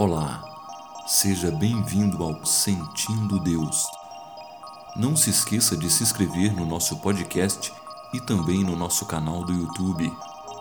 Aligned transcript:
Olá, 0.00 0.44
seja 1.08 1.50
bem-vindo 1.50 2.22
ao 2.22 2.46
Sentindo 2.46 3.40
Deus. 3.40 3.84
Não 4.94 5.16
se 5.16 5.28
esqueça 5.28 5.76
de 5.76 5.90
se 5.90 6.04
inscrever 6.04 6.54
no 6.54 6.64
nosso 6.64 6.98
podcast 6.98 7.72
e 8.14 8.20
também 8.20 8.62
no 8.62 8.76
nosso 8.76 9.06
canal 9.06 9.44
do 9.44 9.52
YouTube. 9.52 10.08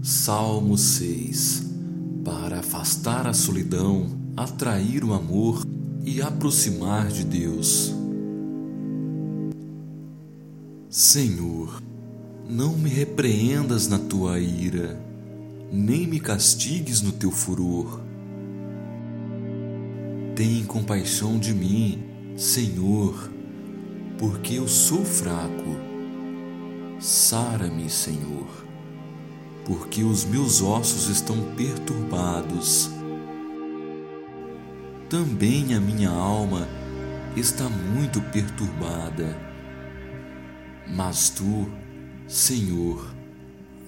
Salmo 0.04 0.78
6 0.78 1.72
Para 2.26 2.60
afastar 2.60 3.28
a 3.28 3.34
solidão, 3.34 4.08
atrair 4.36 5.06
o 5.06 5.14
amor 5.14 5.66
e 6.04 6.22
aproximar 6.22 7.08
de 7.08 7.24
Deus. 7.24 7.94
Senhor, 10.90 11.82
não 12.50 12.78
me 12.78 12.90
repreendas 12.90 13.88
na 13.88 13.98
tua 13.98 14.40
ira, 14.40 15.00
nem 15.72 16.06
me 16.06 16.20
castigues 16.20 17.02
no 17.02 17.12
teu 17.12 17.32
furor. 17.32 18.02
Tem 20.36 20.64
compaixão 20.66 21.38
de 21.38 21.54
mim, 21.54 22.04
Senhor, 22.36 23.32
porque 24.18 24.56
eu 24.56 24.68
sou 24.68 25.06
fraco. 25.06 25.78
Sara-me, 27.00 27.90
Senhor, 27.90 28.48
porque 29.66 30.04
os 30.04 30.26
meus 30.26 30.62
ossos 30.62 31.10
estão 31.10 31.38
perturbados 31.56 32.90
também 35.12 35.74
a 35.76 35.80
minha 35.82 36.10
alma 36.10 36.66
está 37.36 37.68
muito 37.68 38.22
perturbada. 38.32 39.38
Mas 40.88 41.30
tu, 41.30 41.70
Senhor, 42.30 43.14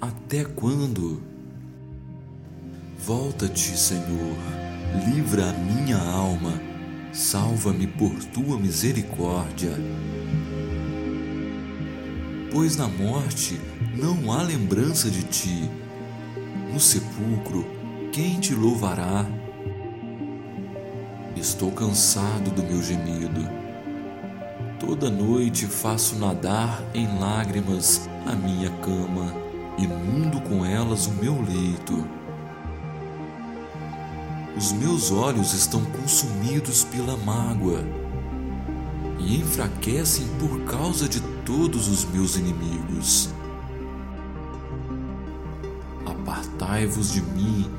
até 0.02 0.44
quando? 0.44 1.22
Volta-te, 3.00 3.78
Senhor, 3.78 4.36
livra 5.08 5.50
a 5.50 5.54
minha 5.54 5.98
alma, 5.98 6.60
salva-me 7.14 7.88
por 7.88 8.14
tua 8.26 8.60
misericórdia. 8.60 9.72
Pois 12.52 12.76
na 12.76 12.90
morte 12.90 13.62
não 13.96 14.30
há 14.30 14.42
lembrança 14.42 15.10
de 15.10 15.24
ti, 15.24 15.70
no 16.74 16.82
sepulcro, 16.82 17.66
quem 18.12 18.42
te 18.42 18.54
louvará? 18.54 19.26
Estou 21.36 21.72
cansado 21.72 22.52
do 22.52 22.64
meu 22.64 22.82
gemido. 22.82 23.50
Toda 24.80 25.10
noite 25.10 25.66
faço 25.66 26.16
nadar 26.16 26.84
em 26.94 27.08
lágrimas 27.20 28.08
a 28.26 28.36
minha 28.36 28.70
cama, 28.70 29.34
inundo 29.78 30.40
com 30.42 30.64
elas 30.64 31.08
o 31.08 31.12
meu 31.12 31.42
leito. 31.42 32.08
Os 34.56 34.72
meus 34.74 35.12
olhos 35.12 35.54
estão 35.54 35.84
consumidos 35.84 36.84
pela 36.84 37.18
mágoa 37.18 37.84
e 39.18 39.38
enfraquecem 39.38 40.28
por 40.40 40.62
causa 40.66 41.10
de 41.10 41.20
todos 41.44 41.88
os 41.88 42.06
meus 42.06 42.38
inimigos. 42.38 43.30
Apartai-vos 46.06 47.12
de 47.12 47.22
mim, 47.22 47.70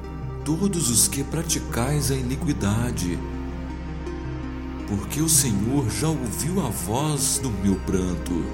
todos 0.45 0.91
os 0.91 1.07
que 1.07 1.23
praticais 1.23 2.11
a 2.11 2.17
iniquidade 2.17 3.17
porque 4.89 5.21
o 5.21 5.29
Senhor 5.29 5.89
já 5.91 6.09
ouviu 6.09 6.65
a 6.65 6.69
voz 6.69 7.39
do 7.43 7.51
meu 7.51 7.77
pranto. 7.87 8.45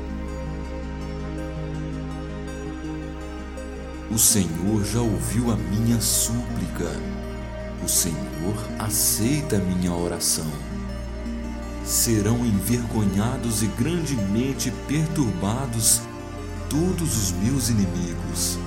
O 4.11 4.19
Senhor 4.19 4.85
já 4.85 5.01
ouviu 5.01 5.51
a 5.53 5.57
minha 5.57 6.01
súplica. 6.01 6.91
O 7.83 7.89
Senhor 7.89 8.57
aceita 8.79 9.57
a 9.57 9.61
minha 9.61 9.93
oração. 9.93 10.51
Serão 11.85 12.45
envergonhados 12.45 13.63
e 13.63 13.67
grandemente 13.67 14.73
perturbados 14.87 16.03
todos 16.69 17.17
os 17.17 17.33
meus 17.33 17.69
inimigos. 17.69 18.59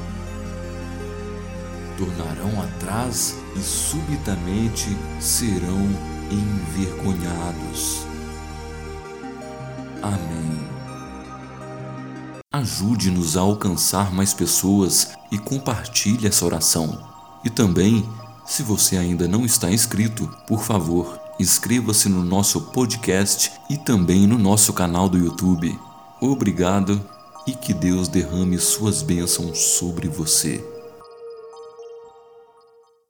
Tornarão 1.98 2.62
atrás 2.62 3.36
e 3.56 3.60
subitamente 3.60 4.98
serão 5.20 6.13
envergonhados. 6.32 8.06
Amém. 10.02 10.60
Ajude-nos 12.52 13.36
a 13.36 13.42
alcançar 13.42 14.14
mais 14.14 14.34
pessoas 14.34 15.12
e 15.32 15.38
compartilhe 15.38 16.28
essa 16.28 16.46
oração. 16.46 17.12
E 17.44 17.50
também, 17.50 18.08
se 18.46 18.62
você 18.62 18.98
ainda 18.98 19.28
não 19.28 19.44
está 19.46 19.72
inscrito, 19.72 20.30
por 20.48 20.62
favor, 20.62 21.20
inscreva-se 21.40 22.10
no 22.10 22.24
nosso 22.24 22.62
podcast 22.72 23.52
e 23.70 23.78
também 23.78 24.28
no 24.28 24.38
nosso 24.38 24.72
canal 24.74 25.10
do 25.10 25.18
YouTube. 25.18 25.78
Obrigado 26.22 27.02
e 27.48 27.54
que 27.54 27.74
Deus 27.74 28.08
derrame 28.08 28.58
suas 28.60 29.02
bênçãos 29.02 29.58
sobre 29.60 30.08
você. 30.08 30.64